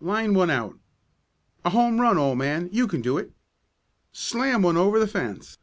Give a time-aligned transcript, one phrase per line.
[0.00, 0.78] Line one out!"
[1.64, 2.68] "A home run, old man!
[2.70, 3.32] You can do it!"
[4.12, 5.58] "Slam one over the fence!"